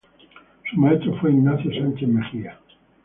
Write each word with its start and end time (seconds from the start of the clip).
Su 0.67 0.77
maestro 0.79 1.15
fue 1.19 1.29
Ignacio 1.31 1.69
Sánchez 1.75 2.09
Mejías. 2.09 2.57